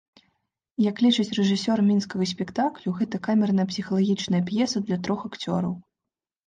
Як 0.89 0.95
лічыць 1.05 1.35
рэжысёр 1.39 1.83
мінскага 1.91 2.29
спектаклю, 2.33 2.97
гэта 3.01 3.23
камерная 3.29 3.69
псіхалагічная 3.75 4.43
п'еса 4.51 4.77
для 4.91 4.97
трох 5.09 5.19
акцёраў. 5.33 5.73